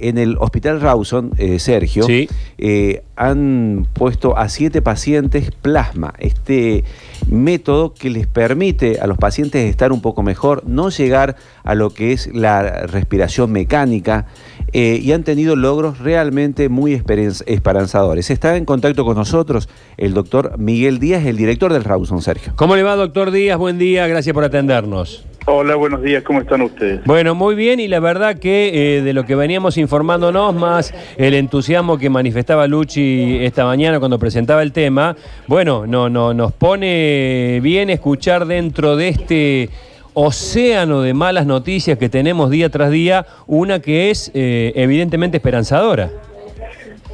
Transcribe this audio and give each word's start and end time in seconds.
En 0.00 0.18
el 0.18 0.36
Hospital 0.40 0.80
Rawson, 0.80 1.30
eh, 1.38 1.60
Sergio, 1.60 2.02
Sí. 2.02 2.28
eh, 2.58 3.04
han 3.14 3.86
puesto 3.92 4.36
a 4.36 4.48
siete 4.48 4.82
pacientes 4.82 5.52
plasma, 5.52 6.14
este 6.18 6.82
método 7.30 7.94
que 7.94 8.10
les 8.10 8.26
permite 8.26 8.98
a 8.98 9.06
los 9.06 9.18
pacientes 9.18 9.70
estar 9.70 9.92
un 9.92 10.00
poco 10.00 10.24
mejor, 10.24 10.64
no 10.66 10.90
llegar 10.90 11.36
a 11.62 11.76
lo 11.76 11.90
que 11.90 12.10
es 12.12 12.28
la 12.34 12.86
respiración 12.88 13.52
mecánica, 13.52 14.26
eh, 14.72 14.98
y 15.00 15.12
han 15.12 15.22
tenido 15.22 15.54
logros 15.54 16.00
realmente 16.00 16.68
muy 16.68 16.92
esperanz- 16.92 17.44
esperanzadores. 17.46 18.30
Está 18.30 18.56
en 18.56 18.64
contacto 18.64 19.04
con 19.04 19.16
nosotros 19.16 19.68
el 19.96 20.12
doctor 20.12 20.58
Miguel 20.58 20.98
Díaz, 20.98 21.24
el 21.24 21.36
director 21.36 21.72
del 21.72 21.84
Rawson, 21.84 22.20
Sergio. 22.20 22.52
¿Cómo 22.56 22.74
le 22.74 22.82
va, 22.82 22.96
doctor 22.96 23.30
Díaz? 23.30 23.58
Buen 23.58 23.78
día, 23.78 24.08
gracias 24.08 24.34
por 24.34 24.42
atendernos. 24.42 25.24
Hola, 25.46 25.74
buenos 25.74 26.00
días, 26.00 26.22
¿cómo 26.22 26.40
están 26.40 26.62
ustedes? 26.62 27.04
Bueno, 27.04 27.34
muy 27.34 27.54
bien 27.54 27.78
y 27.78 27.86
la 27.86 28.00
verdad 28.00 28.38
que 28.38 28.96
eh, 28.96 29.02
de 29.02 29.12
lo 29.12 29.26
que 29.26 29.34
veníamos 29.34 29.76
informándonos, 29.76 30.54
más 30.54 30.94
el 31.18 31.34
entusiasmo 31.34 31.98
que 31.98 32.08
manifestaba 32.08 32.66
Luchi 32.66 33.44
esta 33.44 33.66
mañana 33.66 33.98
cuando 33.98 34.18
presentaba 34.18 34.62
el 34.62 34.72
tema, 34.72 35.16
bueno, 35.46 35.86
no, 35.86 36.08
no, 36.08 36.32
nos 36.32 36.52
pone 36.52 37.60
bien 37.62 37.90
escuchar 37.90 38.46
dentro 38.46 38.96
de 38.96 39.08
este 39.08 39.68
océano 40.14 41.02
de 41.02 41.12
malas 41.12 41.44
noticias 41.44 41.98
que 41.98 42.08
tenemos 42.08 42.48
día 42.48 42.70
tras 42.70 42.90
día, 42.90 43.26
una 43.46 43.80
que 43.80 44.10
es 44.10 44.30
eh, 44.32 44.72
evidentemente 44.76 45.36
esperanzadora. 45.36 46.10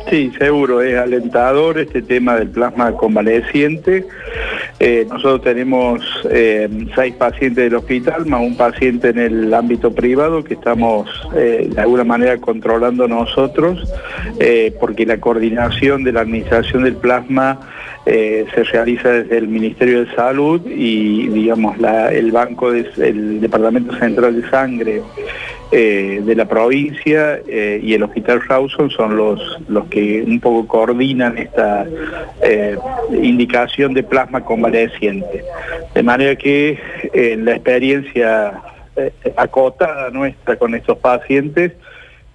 Sí, 0.08 0.32
seguro, 0.38 0.80
es 0.82 0.96
alentador 0.98 1.78
este 1.78 2.02
tema 2.02 2.36
del 2.36 2.48
plasma 2.48 2.92
convaleciente. 2.92 4.06
Eh, 4.80 5.06
nosotros 5.08 5.42
tenemos 5.42 6.02
eh, 6.30 6.68
seis 6.96 7.14
pacientes 7.14 7.64
del 7.64 7.74
hospital, 7.76 8.26
más 8.26 8.40
un 8.40 8.56
paciente 8.56 9.10
en 9.10 9.18
el 9.18 9.54
ámbito 9.54 9.92
privado 9.94 10.42
que 10.42 10.54
estamos 10.54 11.08
eh, 11.36 11.68
de 11.72 11.80
alguna 11.80 12.02
manera 12.04 12.38
controlando 12.38 13.06
nosotros, 13.06 13.86
porque 14.80 15.04
la 15.06 15.20
coordinación 15.20 16.02
de 16.02 16.12
la 16.12 16.22
administración 16.22 16.84
del 16.84 16.96
plasma 16.96 17.60
se 18.04 18.64
realiza 18.72 19.10
desde 19.10 19.36
el 19.38 19.46
Ministerio 19.48 20.04
de 20.04 20.14
Salud 20.16 20.62
y, 20.66 21.28
digamos, 21.28 21.76
el 22.10 22.32
Banco, 22.32 22.72
de- 22.72 22.88
el 22.96 23.40
Departamento 23.40 23.94
Central 23.98 24.40
de 24.40 24.48
Sangre 24.50 25.02
eh, 25.72 26.20
de 26.24 26.34
la 26.34 26.46
provincia 26.46 27.40
eh, 27.46 27.80
y 27.82 27.94
el 27.94 28.02
Hospital 28.02 28.42
Rawson 28.48 28.90
son 28.90 29.16
los, 29.16 29.40
los 29.68 29.86
que 29.86 30.22
un 30.22 30.40
poco 30.40 30.66
coordinan 30.66 31.38
esta 31.38 31.86
eh, 32.42 32.76
indicación 33.22 33.94
de 33.94 34.02
plasma 34.02 34.44
convaleciente. 34.44 35.44
De 35.94 36.02
manera 36.02 36.34
que 36.36 36.78
eh, 37.12 37.36
la 37.38 37.52
experiencia 37.52 38.60
eh, 38.96 39.12
acotada 39.36 40.10
nuestra 40.10 40.56
con 40.56 40.74
estos 40.74 40.98
pacientes, 40.98 41.72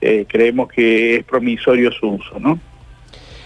eh, 0.02 0.26
creemos 0.28 0.70
que 0.70 1.18
es 1.18 1.24
promisorio 1.26 1.92
su 1.92 2.08
uso, 2.12 2.40
¿no? 2.40 2.60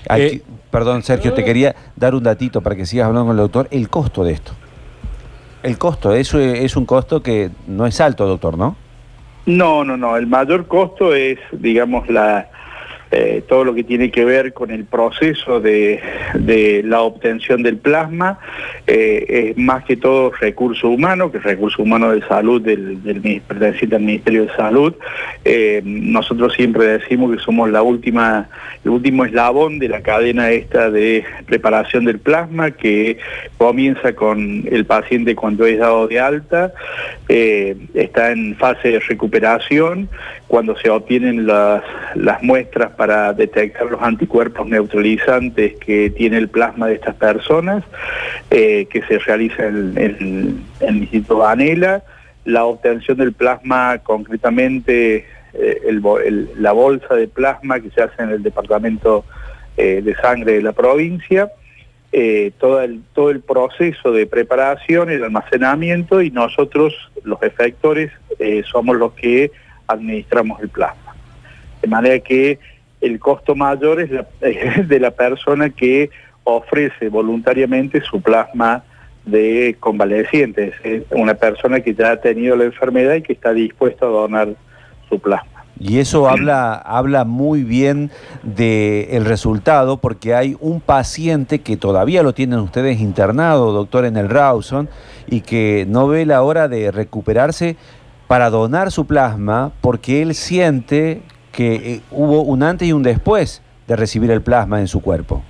Aquí- 0.07 0.21
Eh, 0.37 0.41
perdón, 0.71 1.03
Sergio, 1.03 1.33
te 1.33 1.43
quería 1.43 1.75
dar 1.95 2.13
un 2.15 2.23
datito 2.23 2.61
para 2.61 2.75
que 2.75 2.85
sigas 2.85 3.07
hablando 3.07 3.27
con 3.27 3.35
el 3.37 3.41
doctor, 3.41 3.67
el 3.71 3.89
costo 3.89 4.23
de 4.23 4.33
esto. 4.33 4.53
El 5.63 5.77
costo, 5.77 6.13
eso 6.13 6.39
es 6.39 6.75
un 6.77 6.85
costo 6.85 7.21
que 7.21 7.49
no 7.67 7.85
es 7.85 7.99
alto, 7.99 8.25
doctor, 8.27 8.57
¿no? 8.57 8.75
No, 9.49 9.83
no, 9.83 9.97
no. 9.97 10.15
El 10.15 10.27
mayor 10.27 10.67
costo 10.67 11.15
es, 11.15 11.39
digamos, 11.51 12.07
la 12.07 12.51
eh, 13.11 13.43
todo 13.47 13.63
lo 13.63 13.73
que 13.73 13.83
tiene 13.83 14.11
que 14.11 14.23
ver 14.23 14.53
con 14.53 14.71
el 14.71 14.85
proceso 14.85 15.59
de, 15.59 15.99
de 16.35 16.83
la 16.83 17.01
obtención 17.01 17.63
del 17.63 17.77
plasma. 17.77 18.39
eh, 18.87 19.49
es 19.51 19.57
más 19.57 19.83
que 19.83 19.97
todo 19.97 20.31
recurso 20.31 20.89
humano, 20.89 21.31
que 21.31 21.37
es 21.37 21.43
recurso 21.43 21.83
humano 21.83 22.11
de 22.11 22.21
salud 22.27 22.61
del, 22.61 23.03
del 23.03 23.41
al 23.49 24.01
Ministerio 24.01 24.45
de 24.45 24.55
Salud. 24.55 24.93
Eh, 25.45 25.81
nosotros 25.83 26.53
siempre 26.53 26.85
decimos 26.85 27.35
que 27.35 27.41
somos 27.41 27.69
la 27.69 27.81
última, 27.81 28.49
el 28.83 28.91
último 28.91 29.25
eslabón 29.25 29.79
de 29.79 29.89
la 29.89 30.01
cadena 30.01 30.49
esta 30.51 30.89
de 30.89 31.23
preparación 31.45 32.05
del 32.05 32.19
plasma, 32.19 32.71
que 32.71 33.17
comienza 33.57 34.13
con 34.13 34.67
el 34.71 34.85
paciente 34.85 35.35
cuando 35.35 35.65
es 35.65 35.77
dado 35.79 36.07
de 36.07 36.19
alta, 36.19 36.73
está 37.27 38.31
en 38.31 38.55
fase 38.55 38.89
de 38.89 38.99
recuperación, 38.99 40.09
cuando 40.49 40.75
se 40.77 40.89
obtienen 40.89 41.45
las, 41.45 41.83
las 42.15 42.41
muestras 42.41 42.89
para 42.93 43.33
detectar 43.33 43.85
los 43.85 44.01
anticuerpos 44.01 44.67
neutralizantes 44.67 45.75
que 45.75 46.09
tiene 46.09 46.37
el 46.37 46.49
plasma 46.49 46.87
de 46.87 46.95
estas 46.95 47.13
personas, 47.15 47.83
eh, 48.49 48.87
que 48.89 49.03
se 49.03 49.19
realiza 49.19 49.67
en, 49.67 49.93
en- 49.95 50.63
en 50.79 50.89
el 50.89 50.97
Instituto 51.03 51.37
Vanela, 51.37 52.01
la 52.45 52.65
obtención 52.65 53.17
del 53.19 53.33
plasma 53.33 53.99
concretamente, 53.99 55.25
eh, 55.53 55.99
la 56.57 56.71
bolsa 56.71 57.13
de 57.13 57.27
plasma 57.27 57.79
que 57.79 57.91
se 57.91 58.01
hace 58.01 58.19
en 58.23 58.29
el 58.31 58.41
Departamento 58.41 59.25
eh, 59.77 60.01
de 60.03 60.15
Sangre 60.15 60.53
de 60.53 60.63
la 60.63 60.71
provincia, 60.73 61.51
todo, 62.57 62.81
el, 62.81 63.01
todo 63.13 63.29
el 63.29 63.41
proceso 63.41 64.11
de 64.11 64.25
preparación, 64.25 65.11
el 65.11 65.23
almacenamiento 65.23 66.23
y 66.23 66.31
nosotros, 66.31 66.95
los 67.23 67.41
efectores, 67.43 68.11
somos 68.71 68.97
los 68.97 69.13
que 69.13 69.51
administramos 69.89 70.61
el 70.61 70.69
plasma. 70.69 71.15
De 71.81 71.87
manera 71.87 72.19
que 72.19 72.59
el 73.01 73.19
costo 73.19 73.55
mayor 73.55 74.01
es 74.01 74.11
la- 74.11 74.27
de 74.87 74.99
la 74.99 75.11
persona 75.11 75.69
que 75.69 76.09
ofrece 76.43 77.09
voluntariamente 77.09 78.01
su 78.01 78.21
plasma 78.21 78.83
de 79.25 79.75
convalecientes, 79.79 80.73
es 80.83 81.03
una 81.11 81.35
persona 81.35 81.81
que 81.81 81.93
ya 81.93 82.11
ha 82.11 82.17
tenido 82.21 82.55
la 82.55 82.63
enfermedad 82.63 83.15
y 83.15 83.21
que 83.21 83.33
está 83.33 83.53
dispuesta 83.53 84.05
a 84.05 84.09
donar 84.09 84.49
su 85.07 85.19
plasma. 85.19 85.65
Y 85.79 85.99
eso 85.99 86.27
habla, 86.27 86.73
habla 86.73 87.23
muy 87.23 87.63
bien 87.63 88.11
del 88.43 89.23
resultado, 89.23 89.97
porque 89.97 90.33
hay 90.35 90.57
un 90.59 90.81
paciente 90.81 91.59
que 91.59 91.77
todavía 91.77 92.21
lo 92.21 92.33
tienen 92.33 92.59
ustedes 92.59 92.99
internado, 92.99 93.71
doctor, 93.71 94.03
en 94.03 94.17
el 94.17 94.27
Rawson, 94.27 94.89
y 95.27 95.39
que 95.41 95.85
no 95.87 96.07
ve 96.07 96.25
la 96.25 96.41
hora 96.41 96.67
de 96.67 96.91
recuperarse 96.91 97.77
para 98.29 98.51
donar 98.51 98.91
su 98.91 99.07
plasma, 99.07 99.71
porque 99.81 100.21
él 100.21 100.35
siente 100.35 101.21
que 101.51 101.73
eh, 101.73 102.01
hubo 102.11 102.43
un 102.43 102.61
antes 102.61 102.87
y 102.87 102.93
un 102.93 103.01
después 103.01 103.63
de 103.87 103.95
recibir 103.95 104.29
el 104.29 104.43
plasma 104.43 104.79
en 104.79 104.87
su 104.87 105.01
cuerpo. 105.01 105.43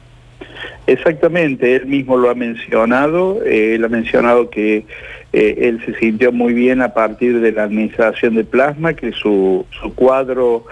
Exactamente, 0.88 1.76
él 1.76 1.88
mismo 1.88 2.16
lo 2.16 2.30
ha 2.30 2.36
mencionado, 2.36 3.44
eh, 3.44 3.76
él 3.76 3.84
ha 3.84 3.90
mencionado 3.90 4.50
que 4.50 4.86
eh, 5.34 5.56
él 5.58 5.82
se 5.86 5.94
sintió 5.96 6.32
muy 6.32 6.54
bien 6.54 6.82
a 6.82 6.94
partir 6.94 7.42
de 7.42 7.52
la 7.52 7.64
administración 7.64 8.36
de 8.36 8.46
plasma, 8.46 8.94
que 8.94 9.12
su, 9.12 9.66
su 9.82 9.94
cuadro 9.94 10.64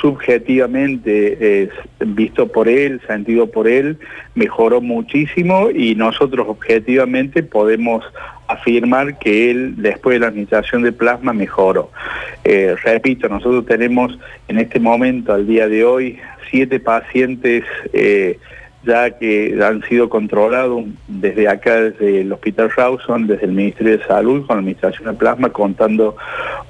subjetivamente, 0.00 1.70
visto 2.00 2.48
por 2.48 2.68
él, 2.68 3.00
sentido 3.06 3.46
por 3.46 3.68
él, 3.68 3.98
mejoró 4.34 4.80
muchísimo 4.80 5.70
y 5.70 5.94
nosotros 5.94 6.48
objetivamente 6.48 7.42
podemos 7.42 8.02
afirmar 8.52 9.18
que 9.18 9.50
él 9.50 9.74
después 9.76 10.14
de 10.14 10.20
la 10.20 10.28
administración 10.28 10.82
de 10.82 10.92
plasma 10.92 11.32
mejoró. 11.32 11.90
Eh, 12.44 12.74
repito, 12.82 13.28
nosotros 13.28 13.66
tenemos 13.66 14.18
en 14.48 14.58
este 14.58 14.80
momento, 14.80 15.32
al 15.32 15.46
día 15.46 15.68
de 15.68 15.84
hoy, 15.84 16.18
siete 16.50 16.80
pacientes 16.80 17.64
eh, 17.92 18.38
ya 18.84 19.10
que 19.10 19.58
han 19.62 19.82
sido 19.82 20.08
controlados 20.08 20.84
desde 21.06 21.48
acá, 21.48 21.80
desde 21.80 22.22
el 22.22 22.32
Hospital 22.32 22.70
Rawson, 22.70 23.26
desde 23.26 23.46
el 23.46 23.52
Ministerio 23.52 23.98
de 23.98 24.04
Salud, 24.04 24.46
con 24.46 24.56
la 24.56 24.60
Administración 24.60 25.08
de 25.08 25.14
Plasma, 25.14 25.50
contando 25.50 26.16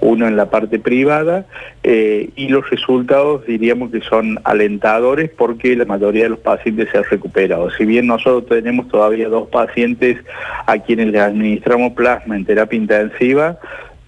uno 0.03 0.27
en 0.27 0.37
la 0.37 0.51
parte 0.51 0.79
privada, 0.79 1.47
eh, 1.83 2.31
y 2.37 2.49
los 2.49 2.69
resultados 2.69 3.47
diríamos 3.47 3.91
que 3.91 4.01
son 4.01 4.39
alentadores 4.45 5.31
porque 5.31 5.77
la 5.77 5.85
mayoría 5.85 6.25
de 6.25 6.31
los 6.31 6.41
pacientes 6.41 6.89
se 6.91 6.99
han 6.99 7.05
recuperado. 7.05 7.71
Si 7.71 7.85
bien 7.85 8.07
nosotros 8.09 8.47
tenemos 8.47 8.89
todavía 8.89 9.29
dos 9.29 9.49
pacientes 9.49 10.19
a 10.67 10.79
quienes 10.79 11.09
les 11.09 11.21
administramos 11.21 11.93
plasma 11.93 12.37
en 12.37 12.45
terapia 12.45 12.77
intensiva, 12.77 13.59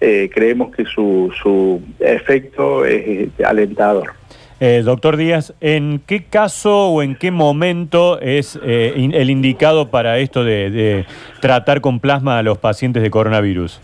eh, 0.01 0.29
creemos 0.33 0.75
que 0.75 0.83
su, 0.85 1.31
su 1.41 1.81
efecto 1.99 2.85
es 2.85 3.07
eh, 3.07 3.29
alentador. 3.45 4.11
Eh, 4.59 4.81
doctor 4.83 5.15
Díaz, 5.15 5.53
¿en 5.61 6.01
qué 6.05 6.25
caso 6.25 6.89
o 6.89 7.01
en 7.03 7.15
qué 7.15 7.31
momento 7.31 8.19
es 8.19 8.59
el 8.63 9.29
indicado 9.29 9.89
para 9.89 10.17
esto 10.19 10.43
de 10.43 11.05
tratar 11.41 11.81
con 11.81 11.99
plasma 11.99 12.37
a 12.37 12.43
los 12.43 12.57
pacientes 12.57 13.03
de 13.03 13.09
coronavirus? 13.09 13.81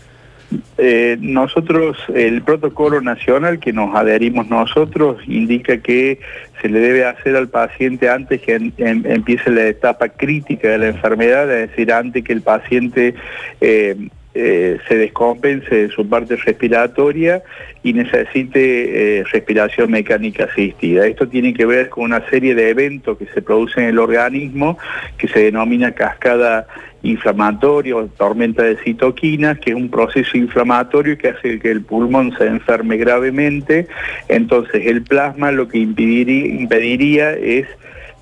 Eh, 0.78 1.16
nosotros, 1.20 1.96
el 2.14 2.42
protocolo 2.42 3.00
nacional 3.00 3.58
que 3.58 3.72
nos 3.72 3.94
adherimos 3.94 4.48
nosotros 4.48 5.18
indica 5.26 5.78
que 5.78 6.18
se 6.60 6.68
le 6.68 6.80
debe 6.80 7.04
hacer 7.04 7.36
al 7.36 7.48
paciente 7.48 8.08
antes 8.08 8.40
que 8.40 8.54
em- 8.54 8.72
em- 8.78 9.04
empiece 9.06 9.50
la 9.50 9.66
etapa 9.66 10.08
crítica 10.08 10.68
de 10.68 10.78
la 10.78 10.88
enfermedad, 10.88 11.50
es 11.52 11.70
decir, 11.70 11.92
antes 11.92 12.24
que 12.24 12.32
el 12.32 12.42
paciente 12.42 13.14
eh, 13.60 13.96
eh, 14.34 14.78
se 14.88 14.96
descompense 14.96 15.74
de 15.74 15.88
su 15.90 16.08
parte 16.08 16.36
respiratoria 16.36 17.42
y 17.82 17.92
necesite 17.92 19.18
eh, 19.20 19.24
respiración 19.24 19.90
mecánica 19.90 20.44
asistida. 20.44 21.06
Esto 21.06 21.28
tiene 21.28 21.52
que 21.52 21.66
ver 21.66 21.90
con 21.90 22.04
una 22.04 22.26
serie 22.30 22.54
de 22.54 22.70
eventos 22.70 23.18
que 23.18 23.26
se 23.26 23.42
producen 23.42 23.84
en 23.84 23.90
el 23.90 23.98
organismo 23.98 24.78
que 25.18 25.28
se 25.28 25.40
denomina 25.40 25.92
cascada 25.92 26.66
inflamatoria 27.02 27.96
o 27.96 28.06
tormenta 28.06 28.62
de 28.62 28.76
citoquinas, 28.76 29.58
que 29.58 29.70
es 29.70 29.76
un 29.76 29.90
proceso 29.90 30.38
inflamatorio 30.38 31.18
que 31.18 31.28
hace 31.28 31.58
que 31.58 31.70
el 31.70 31.82
pulmón 31.82 32.34
se 32.38 32.46
enferme 32.46 32.96
gravemente. 32.96 33.86
Entonces 34.28 34.86
el 34.86 35.02
plasma 35.02 35.52
lo 35.52 35.68
que 35.68 35.78
impediría, 35.78 36.46
impediría 36.46 37.32
es 37.32 37.66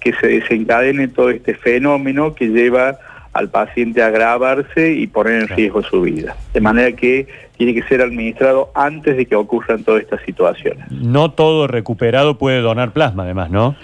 que 0.01 0.13
se 0.15 0.27
desencadene 0.27 1.09
todo 1.09 1.31
este 1.31 1.55
fenómeno 1.55 2.35
que 2.35 2.49
lleva 2.49 2.99
al 3.33 3.49
paciente 3.49 4.03
a 4.03 4.07
agravarse 4.07 4.93
y 4.93 5.07
poner 5.07 5.43
en 5.43 5.49
riesgo 5.49 5.83
su 5.83 6.03
vida. 6.03 6.37
De 6.53 6.61
manera 6.61 6.93
que 6.97 7.27
tiene 7.57 7.75
que 7.75 7.83
ser 7.83 8.01
administrado 8.01 8.71
antes 8.75 9.17
de 9.17 9.27
que 9.27 9.37
ocurran 9.37 9.85
todas 9.85 10.03
estas 10.03 10.21
situaciones. 10.23 10.91
No 10.91 11.31
todo 11.33 11.67
recuperado 11.67 12.39
puede 12.39 12.61
donar 12.61 12.93
plasma, 12.93 13.25
además, 13.25 13.51
¿no? 13.51 13.77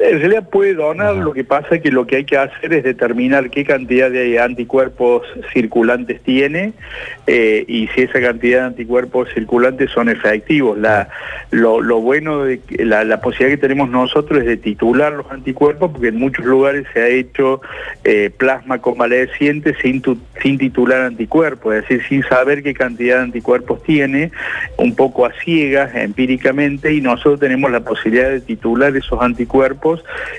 En 0.00 0.18
realidad 0.18 0.48
puede 0.48 0.72
donar, 0.72 1.14
lo 1.16 1.34
que 1.34 1.44
pasa 1.44 1.74
es 1.74 1.82
que 1.82 1.90
lo 1.90 2.06
que 2.06 2.16
hay 2.16 2.24
que 2.24 2.38
hacer 2.38 2.72
es 2.72 2.84
determinar 2.84 3.50
qué 3.50 3.64
cantidad 3.66 4.10
de 4.10 4.40
anticuerpos 4.40 5.26
circulantes 5.52 6.22
tiene 6.22 6.72
eh, 7.26 7.66
y 7.68 7.86
si 7.88 8.02
esa 8.02 8.18
cantidad 8.18 8.60
de 8.60 8.66
anticuerpos 8.68 9.28
circulantes 9.34 9.90
son 9.90 10.08
efectivos. 10.08 10.78
La, 10.78 11.10
lo, 11.50 12.00
bueno 12.00 12.44
de 12.44 12.60
la, 12.78 13.20
posibilidad 13.20 13.58
que 13.58 13.60
tenemos 13.60 13.90
nosotros 13.90 14.40
es 14.40 14.46
de 14.46 14.56
titular 14.56 15.12
los 15.12 15.30
anticuerpos, 15.30 15.90
porque 15.90 16.08
en 16.08 16.16
muchos 16.16 16.46
lugares 16.46 16.86
se 16.94 17.02
ha 17.02 17.08
hecho 17.08 17.60
eh, 18.04 18.30
plasma 18.34 18.78
convaleciente 18.78 19.74
sin, 19.82 20.02
sin 20.42 20.56
titular 20.56 21.02
anticuerpos, 21.02 21.74
es 21.74 21.82
decir, 21.82 22.02
sin 22.08 22.22
saber 22.22 22.62
qué 22.62 22.72
cantidad 22.72 23.16
de 23.16 23.24
anticuerpos 23.24 23.82
tiene, 23.82 24.30
un 24.78 24.94
poco 24.94 25.26
a 25.26 25.32
ciegas, 25.44 25.94
empíricamente, 25.94 26.94
y 26.94 27.02
nosotros 27.02 27.40
tenemos 27.40 27.70
la 27.70 27.80
posibilidad 27.80 28.30
de 28.30 28.40
titular 28.40 28.96
esos 28.96 29.20
anticuerpos 29.20 29.89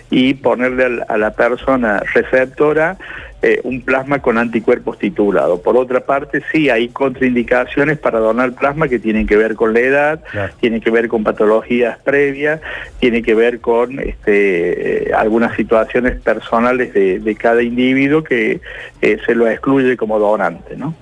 y 0.10 0.34
ponerle 0.36 1.04
a 1.08 1.18
la 1.18 1.32
persona 1.32 2.04
receptora 2.14 2.98
eh, 3.44 3.60
un 3.64 3.82
plasma 3.82 4.20
con 4.20 4.38
anticuerpos 4.38 5.00
titulado. 5.00 5.64
Por 5.64 5.76
otra 5.76 6.02
parte, 6.02 6.44
sí 6.52 6.70
hay 6.70 6.90
contraindicaciones 6.90 7.98
para 7.98 8.20
donar 8.20 8.54
plasma 8.54 8.88
que 8.88 9.00
tienen 9.00 9.26
que 9.26 9.36
ver 9.36 9.56
con 9.56 9.74
la 9.74 9.80
edad, 9.80 10.24
tienen 10.60 10.80
que 10.80 10.92
ver 10.92 11.08
con 11.08 11.24
patologías 11.24 11.98
previas, 12.04 12.62
tiene 13.00 13.24
que 13.24 13.34
ver 13.34 13.60
con 13.60 14.00
este, 14.00 15.10
eh, 15.10 15.14
algunas 15.16 15.56
situaciones 15.56 16.22
personales 16.22 16.94
de, 16.94 17.36
cada 17.36 17.64
individuo 17.64 18.24
que 18.24 18.62
eh, 19.02 19.18
se 19.26 19.34
lo 19.34 19.48
excluye 19.48 19.98
como 19.98 20.20
donante. 20.20 20.78
¿no? 20.78 20.94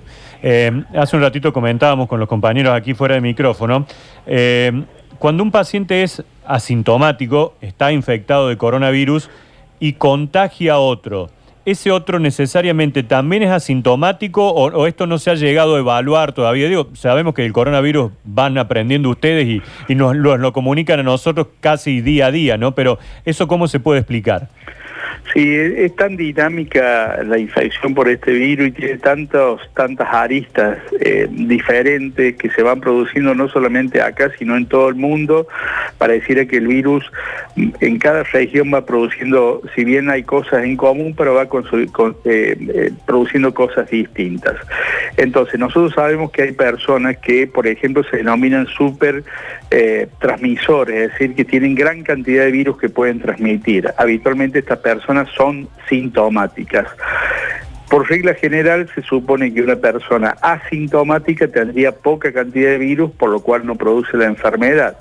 hace 0.96 1.16
un 1.16 1.22
ratito 1.22 1.52
comentábamos 1.52 2.08
con 2.08 2.18
los 2.18 2.26
compañeros 2.26 2.72
aquí 2.72 2.94
fuera 2.94 3.16
de 3.16 3.20
micrófono. 3.20 3.86
cuando 5.18 5.42
un 5.42 5.50
paciente 5.50 6.04
es 6.04 6.24
asintomático, 6.50 7.54
está 7.60 7.92
infectado 7.92 8.48
de 8.48 8.56
coronavirus 8.56 9.30
y 9.78 9.94
contagia 9.94 10.74
a 10.74 10.78
otro. 10.78 11.30
¿Ese 11.66 11.90
otro 11.90 12.18
necesariamente 12.18 13.02
también 13.02 13.42
es 13.42 13.50
asintomático 13.50 14.48
o, 14.50 14.86
esto 14.86 15.06
no 15.06 15.18
se 15.18 15.30
ha 15.30 15.34
llegado 15.34 15.76
a 15.76 15.78
evaluar 15.78 16.32
todavía? 16.32 16.68
Digo, 16.68 16.88
sabemos 16.94 17.34
que 17.34 17.44
el 17.44 17.52
coronavirus 17.52 18.12
van 18.24 18.58
aprendiendo 18.58 19.10
ustedes 19.10 19.62
y, 19.88 19.94
nos 19.94 20.16
lo 20.16 20.52
comunican 20.52 21.00
a 21.00 21.02
nosotros 21.02 21.48
casi 21.60 22.00
día 22.00 22.26
a 22.26 22.30
día, 22.30 22.56
¿no? 22.56 22.74
Pero 22.74 22.98
¿eso 23.24 23.46
cómo 23.46 23.68
se 23.68 23.78
puede 23.78 24.00
explicar? 24.00 24.48
Sí, 25.32 25.54
es 25.54 25.94
tan 25.94 26.16
dinámica 26.16 27.22
la 27.22 27.38
infección 27.38 27.94
por 27.94 28.08
este 28.08 28.32
virus 28.32 28.68
y 28.68 28.72
tiene 28.72 28.98
tantos, 28.98 29.60
tantas 29.74 30.08
aristas 30.12 30.78
eh, 31.00 31.28
diferentes 31.30 32.34
que 32.36 32.50
se 32.50 32.62
van 32.64 32.80
produciendo 32.80 33.34
no 33.34 33.48
solamente 33.48 34.02
acá, 34.02 34.32
sino 34.38 34.56
en 34.56 34.66
todo 34.66 34.88
el 34.88 34.96
mundo. 34.96 35.46
Pareciera 35.98 36.46
que 36.46 36.56
el 36.56 36.66
virus 36.66 37.04
en 37.56 37.98
cada 37.98 38.24
región 38.24 38.72
va 38.74 38.84
produciendo, 38.84 39.62
si 39.74 39.84
bien 39.84 40.10
hay 40.10 40.24
cosas 40.24 40.64
en 40.64 40.76
común, 40.76 41.14
pero 41.16 41.34
va 41.34 41.44
eh, 41.44 41.86
eh, 42.24 42.90
produciendo 43.06 43.54
cosas 43.54 43.88
distintas. 43.88 44.56
Entonces, 45.16 45.58
nosotros 45.58 45.92
sabemos 45.94 46.30
que 46.30 46.42
hay 46.42 46.52
personas 46.52 47.18
que, 47.18 47.46
por 47.46 47.66
ejemplo, 47.66 48.02
se 48.04 48.18
denominan 48.18 48.66
super 48.66 49.24
transmisores, 50.18 50.96
es 50.96 51.12
decir, 51.12 51.34
que 51.34 51.44
tienen 51.44 51.74
gran 51.74 52.02
cantidad 52.02 52.44
de 52.44 52.50
virus 52.50 52.78
que 52.78 52.88
pueden 52.88 53.20
transmitir. 53.20 53.88
Habitualmente 53.96 54.60
estas 54.60 54.78
personas 54.78 55.28
son 55.36 55.68
sintomáticas. 55.88 56.86
Por 57.88 58.08
regla 58.08 58.34
general 58.34 58.88
se 58.94 59.02
supone 59.02 59.52
que 59.52 59.62
una 59.62 59.76
persona 59.76 60.36
asintomática 60.40 61.48
tendría 61.48 61.90
poca 61.90 62.32
cantidad 62.32 62.70
de 62.70 62.78
virus, 62.78 63.10
por 63.10 63.30
lo 63.30 63.40
cual 63.40 63.66
no 63.66 63.74
produce 63.74 64.16
la 64.16 64.26
enfermedad. 64.26 64.96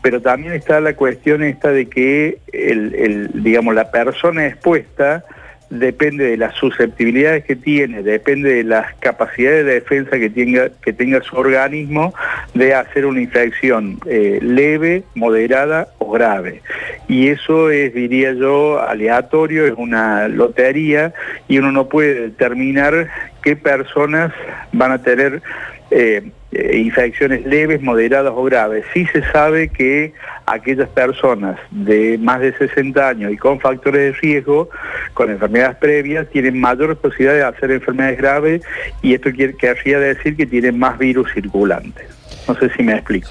Pero 0.00 0.20
también 0.20 0.52
está 0.52 0.80
la 0.80 0.94
cuestión 0.94 1.42
esta 1.42 1.70
de 1.70 1.88
que 1.88 2.38
el 2.52 3.30
digamos, 3.42 3.74
la 3.74 3.90
persona 3.90 4.46
expuesta 4.46 5.24
depende 5.70 6.24
de 6.24 6.36
las 6.36 6.54
susceptibilidades 6.54 7.44
que 7.44 7.56
tiene, 7.56 8.02
depende 8.02 8.54
de 8.54 8.64
las 8.64 8.94
capacidades 8.96 9.64
de 9.66 9.74
defensa 9.74 10.18
que 10.18 10.30
tenga, 10.30 10.70
que 10.82 10.92
tenga 10.92 11.22
su 11.22 11.36
organismo 11.36 12.14
de 12.54 12.74
hacer 12.74 13.06
una 13.06 13.20
infección 13.20 13.98
eh, 14.06 14.38
leve, 14.42 15.04
moderada 15.14 15.88
o 15.98 16.10
grave. 16.10 16.62
Y 17.08 17.28
eso 17.28 17.70
es, 17.70 17.94
diría 17.94 18.32
yo, 18.32 18.80
aleatorio, 18.80 19.66
es 19.66 19.74
una 19.76 20.28
lotería 20.28 21.12
y 21.48 21.58
uno 21.58 21.72
no 21.72 21.88
puede 21.88 22.14
determinar 22.14 23.08
qué 23.42 23.56
personas 23.56 24.32
van 24.72 24.92
a 24.92 25.02
tener 25.02 25.42
eh, 25.90 26.30
eh, 26.54 26.78
infecciones 26.78 27.44
leves, 27.44 27.82
moderadas 27.82 28.32
o 28.34 28.44
graves. 28.44 28.84
Sí 28.94 29.06
se 29.12 29.22
sabe 29.32 29.68
que 29.68 30.12
aquellas 30.46 30.88
personas 30.88 31.58
de 31.70 32.16
más 32.18 32.40
de 32.40 32.56
60 32.56 33.08
años 33.08 33.32
y 33.32 33.36
con 33.36 33.60
factores 33.60 34.12
de 34.14 34.20
riesgo, 34.20 34.68
con 35.14 35.30
enfermedades 35.30 35.76
previas, 35.76 36.28
tienen 36.30 36.60
mayor 36.60 36.96
posibilidad 36.96 37.34
de 37.34 37.42
hacer 37.42 37.70
enfermedades 37.72 38.18
graves 38.18 38.62
y 39.02 39.14
esto 39.14 39.30
querría 39.58 39.98
decir 39.98 40.36
que 40.36 40.46
tienen 40.46 40.78
más 40.78 40.98
virus 40.98 41.32
circulantes. 41.32 42.06
No 42.46 42.54
sé 42.54 42.70
si 42.76 42.82
me 42.82 42.92
explico. 42.92 43.28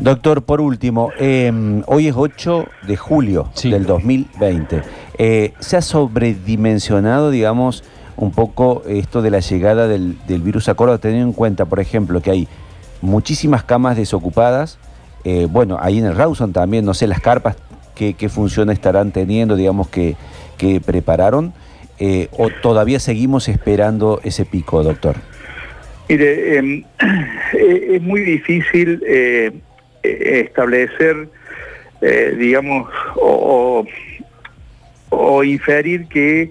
Doctor, 0.00 0.42
por 0.42 0.60
último, 0.60 1.12
em, 1.18 1.82
hoy 1.86 2.08
es 2.08 2.14
8 2.16 2.66
de 2.86 2.96
julio 2.96 3.50
del 3.62 3.86
2020. 3.86 4.82
Eh, 5.18 5.52
¿Se 5.60 5.76
ha 5.76 5.82
sobredimensionado, 5.82 7.30
digamos, 7.30 7.84
un 8.16 8.32
poco 8.32 8.82
esto 8.88 9.22
de 9.22 9.30
la 9.30 9.40
llegada 9.40 9.88
del, 9.88 10.16
virus 10.28 10.68
a 10.68 10.74
Córdoba, 10.74 10.98
teniendo 10.98 11.28
en 11.28 11.32
cuenta, 11.32 11.66
por 11.66 11.80
ejemplo, 11.80 12.20
que 12.20 12.30
hay 12.30 12.48
muchísimas 13.06 13.64
camas 13.64 13.96
desocupadas, 13.96 14.78
eh, 15.24 15.46
bueno, 15.48 15.78
ahí 15.80 15.98
en 15.98 16.06
el 16.06 16.16
Rawson 16.16 16.52
también, 16.52 16.84
no 16.84 16.94
sé, 16.94 17.06
las 17.06 17.20
carpas, 17.20 17.56
qué, 17.94 18.14
función 18.28 18.70
estarán 18.70 19.12
teniendo, 19.12 19.56
digamos, 19.56 19.88
que, 19.88 20.16
que 20.58 20.80
prepararon, 20.80 21.54
eh, 21.98 22.28
o 22.36 22.50
todavía 22.50 23.00
seguimos 23.00 23.48
esperando 23.48 24.20
ese 24.22 24.44
pico, 24.44 24.82
doctor. 24.82 25.16
Mire, 26.08 26.58
em, 26.58 26.84
es 27.52 28.02
muy 28.02 28.20
difícil 28.20 29.02
eh, 29.06 29.52
establecer, 30.02 31.28
digamos, 32.38 32.88
o, 33.16 33.84
o 35.10 35.42
inferir 35.44 36.06
que 36.06 36.50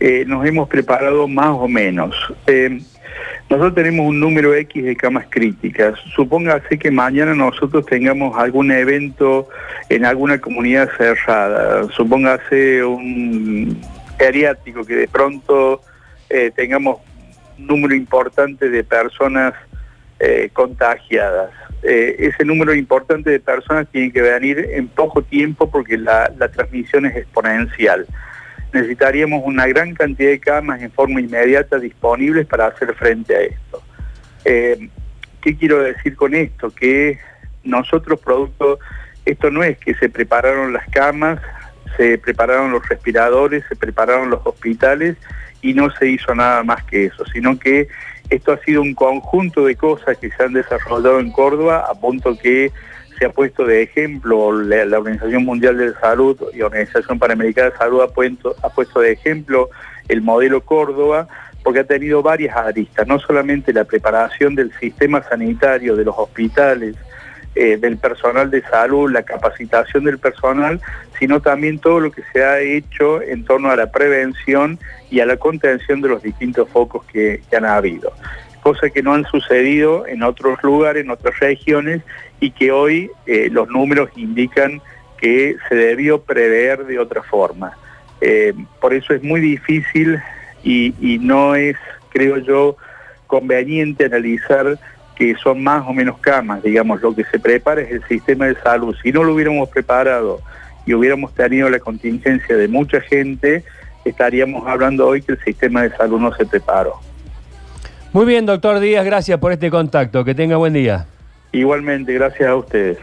eh, 0.00 0.24
nos 0.26 0.44
hemos 0.46 0.68
preparado 0.68 1.26
más 1.26 1.50
o 1.50 1.68
menos. 1.68 2.14
Eh, 3.46 3.54
nosotros 3.54 3.74
tenemos 3.74 4.06
un 4.06 4.20
número 4.20 4.54
X 4.54 4.84
de 4.84 4.96
camas 4.96 5.26
críticas. 5.28 5.98
Supóngase 6.14 6.78
que 6.78 6.90
mañana 6.90 7.34
nosotros 7.34 7.86
tengamos 7.86 8.36
algún 8.36 8.70
evento 8.72 9.48
en 9.88 10.04
alguna 10.04 10.40
comunidad 10.40 10.90
cerrada. 10.96 11.88
Supóngase 11.92 12.84
un 12.84 13.80
geriátrico 14.18 14.84
que 14.84 14.96
de 14.96 15.08
pronto 15.08 15.80
eh, 16.30 16.50
tengamos 16.54 16.98
un 17.58 17.66
número 17.66 17.94
importante 17.94 18.68
de 18.68 18.84
personas 18.84 19.54
contagiadas. 20.54 21.50
ese 21.82 22.42
número 22.42 22.74
importante 22.74 23.28
de 23.28 23.38
personas 23.38 23.86
tiene 23.92 24.10
que 24.10 24.22
venir 24.22 24.58
en 24.72 24.88
poco 24.88 25.20
tiempo 25.20 25.70
porque 25.70 25.98
la 25.98 26.30
transmisión 26.54 27.04
es 27.04 27.16
exponencial 27.16 28.06
necesitaríamos 28.76 29.42
una 29.44 29.66
gran 29.66 29.94
cantidad 29.94 30.30
de 30.30 30.40
camas 30.40 30.82
en 30.82 30.90
forma 30.90 31.20
inmediata 31.20 31.78
disponibles 31.78 32.46
para 32.46 32.66
hacer 32.66 32.94
frente 32.94 33.34
a 33.34 33.40
esto. 33.40 33.82
Eh, 34.44 34.88
¿Qué 35.40 35.56
quiero 35.56 35.82
decir 35.82 36.14
con 36.16 36.34
esto? 36.34 36.70
Que 36.70 37.18
nosotros 37.64 38.20
producto, 38.20 38.78
esto 39.24 39.50
no 39.50 39.62
es 39.62 39.78
que 39.78 39.94
se 39.94 40.08
prepararon 40.08 40.72
las 40.72 40.88
camas, 40.90 41.40
se 41.96 42.18
prepararon 42.18 42.70
los 42.72 42.86
respiradores, 42.88 43.64
se 43.68 43.76
prepararon 43.76 44.30
los 44.30 44.40
hospitales 44.44 45.16
y 45.62 45.72
no 45.72 45.90
se 45.90 46.08
hizo 46.08 46.34
nada 46.34 46.62
más 46.62 46.84
que 46.84 47.06
eso, 47.06 47.24
sino 47.32 47.58
que 47.58 47.88
esto 48.28 48.52
ha 48.52 48.58
sido 48.58 48.82
un 48.82 48.94
conjunto 48.94 49.64
de 49.64 49.76
cosas 49.76 50.18
que 50.18 50.30
se 50.30 50.42
han 50.42 50.52
desarrollado 50.52 51.20
en 51.20 51.30
Córdoba 51.30 51.86
a 51.88 51.94
punto 51.94 52.36
que 52.38 52.72
se 53.18 53.26
ha 53.26 53.30
puesto 53.30 53.64
de 53.64 53.82
ejemplo, 53.82 54.52
la, 54.52 54.98
Organización 54.98 55.44
Mundial 55.44 55.78
de 55.78 55.94
Salud 55.94 56.38
y 56.52 56.62
Organización 56.62 57.18
Panamericana 57.18 57.70
de 57.70 57.76
Salud 57.76 58.02
ha 58.02 58.08
puesto, 58.08 58.54
ha 58.62 58.68
puesto 58.68 59.00
de 59.00 59.12
ejemplo 59.12 59.70
el 60.08 60.22
modelo 60.22 60.60
Córdoba 60.62 61.28
porque 61.62 61.80
ha 61.80 61.84
tenido 61.84 62.22
varias 62.22 62.56
aristas, 62.56 63.08
no 63.08 63.18
solamente 63.18 63.72
la 63.72 63.84
preparación 63.84 64.54
del 64.54 64.72
sistema 64.78 65.22
sanitario, 65.22 65.96
de 65.96 66.04
los 66.04 66.14
hospitales, 66.16 66.94
eh, 67.58 67.78
del 67.78 67.96
personal 67.96 68.50
de 68.50 68.60
salud, 68.60 69.10
la 69.10 69.22
capacitación 69.22 70.04
del 70.04 70.18
personal, 70.18 70.78
sino 71.18 71.40
también 71.40 71.78
todo 71.78 72.00
lo 72.00 72.12
que 72.12 72.22
se 72.30 72.44
ha 72.44 72.60
hecho 72.60 73.22
en 73.22 73.46
torno 73.46 73.70
a 73.70 73.76
la 73.76 73.90
prevención 73.90 74.78
y 75.10 75.20
a 75.20 75.26
la 75.26 75.38
contención 75.38 76.02
de 76.02 76.08
los 76.10 76.22
distintos 76.22 76.68
focos 76.68 77.04
que, 77.06 77.40
han 77.56 77.64
habido. 77.64 78.12
Cosas 78.66 78.90
que 78.90 79.00
no 79.00 79.14
han 79.14 79.24
sucedido 79.26 80.08
en 80.08 80.24
otros 80.24 80.60
lugares, 80.64 81.04
en 81.04 81.10
otras 81.10 81.38
regiones, 81.38 82.02
y 82.40 82.50
que 82.50 82.72
hoy 82.72 83.12
eh, 83.24 83.48
los 83.48 83.68
números 83.68 84.10
indican 84.16 84.82
que 85.18 85.54
se 85.68 85.76
debió 85.76 86.22
prever 86.22 86.84
de 86.84 86.98
otra 86.98 87.22
forma. 87.22 87.78
Eh, 88.20 88.52
por 88.80 88.92
eso 88.92 89.14
es 89.14 89.22
muy 89.22 89.38
difícil 89.38 90.20
y, 90.64 90.92
y 91.00 91.20
no 91.20 91.54
es, 91.54 91.76
creo 92.08 92.38
yo, 92.38 92.76
conveniente 93.28 94.06
analizar 94.06 94.76
que 95.14 95.36
son 95.36 95.62
más 95.62 95.86
o 95.86 95.92
menos 95.92 96.18
camas, 96.18 96.60
digamos, 96.60 97.00
lo 97.00 97.14
que 97.14 97.22
se 97.22 97.38
prepara 97.38 97.82
es 97.82 97.92
el 97.92 98.04
sistema 98.08 98.46
de 98.46 98.56
salud. 98.56 98.96
Si 99.00 99.12
no 99.12 99.22
lo 99.22 99.34
hubiéramos 99.34 99.68
preparado 99.68 100.40
y 100.84 100.92
hubiéramos 100.92 101.32
tenido 101.34 101.70
la 101.70 101.78
contingencia 101.78 102.56
de 102.56 102.66
mucha 102.66 103.00
gente, 103.00 103.62
estaríamos 104.04 104.66
hablando 104.66 105.06
hoy 105.06 105.22
que 105.22 105.34
el 105.34 105.44
sistema 105.44 105.84
de 105.84 105.96
salud 105.96 106.18
no 106.18 106.34
se 106.34 106.44
preparó. 106.46 106.94
Muy 108.12 108.24
bien, 108.24 108.46
doctor 108.46 108.80
Díaz, 108.80 109.04
gracias 109.04 109.38
por 109.38 109.52
este 109.52 109.70
contacto. 109.70 110.24
Que 110.24 110.34
tenga 110.34 110.56
buen 110.56 110.72
día. 110.72 111.06
Igualmente, 111.52 112.12
gracias 112.14 112.48
a 112.48 112.56
ustedes. 112.56 112.98